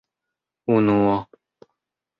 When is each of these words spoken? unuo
unuo 0.73 1.15